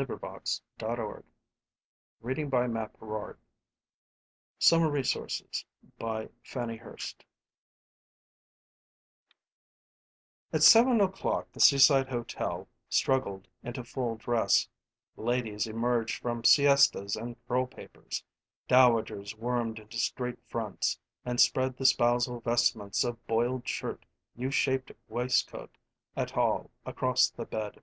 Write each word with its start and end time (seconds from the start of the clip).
She 0.00 0.06
could 0.06 0.18
feel 0.18 0.42
the 0.78 0.94
veins 0.96 1.28
in 2.22 2.36
his 2.36 2.50
palm 2.50 2.90
throbbing. 2.98 3.36
SUMMER 4.58 4.90
RESOURCES 4.90 5.66
At 10.50 10.62
seven 10.62 11.02
o'clock 11.02 11.52
the 11.52 11.60
Seaside 11.60 12.08
Hotel 12.08 12.66
struggled 12.88 13.46
into 13.62 13.84
full 13.84 14.16
dress 14.16 14.66
ladies 15.18 15.66
emerged 15.66 16.22
from 16.22 16.44
siestas 16.44 17.14
and 17.14 17.36
curlpapers, 17.46 18.24
dowagers 18.68 19.34
wormed 19.36 19.78
into 19.80 19.98
straight 19.98 20.38
fronts 20.48 20.98
and 21.26 21.38
spread 21.38 21.76
the 21.76 21.84
spousal 21.84 22.40
vestments 22.40 23.04
of 23.04 23.26
boiled 23.26 23.68
shirt, 23.68 24.06
U 24.34 24.50
shaped 24.50 24.92
waistcoat 25.08 25.76
et 26.16 26.34
al. 26.38 26.70
across 26.86 27.28
the 27.28 27.44
bed. 27.44 27.82